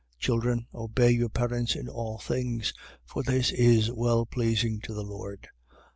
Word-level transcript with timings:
3:20. 0.15 0.19
Children, 0.19 0.67
obey 0.73 1.11
your 1.11 1.29
parents 1.29 1.75
in 1.75 1.87
all 1.87 2.17
things: 2.17 2.73
for 3.05 3.21
this 3.21 3.51
is 3.51 3.91
well 3.91 4.25
pleasing 4.25 4.79
to 4.81 4.95
the 4.95 5.03
Lord. 5.05 5.47